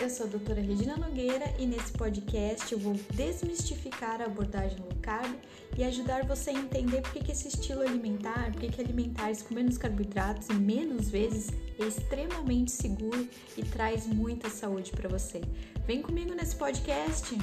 [0.00, 4.96] eu sou a doutora Regina Nogueira e nesse podcast eu vou desmistificar a abordagem low
[5.02, 5.34] carb
[5.76, 9.76] e ajudar você a entender por que esse estilo alimentar, por que alimentares com menos
[9.76, 11.50] carboidratos e menos vezes
[11.80, 15.40] é extremamente seguro e traz muita saúde para você.
[15.84, 17.36] Vem comigo nesse podcast!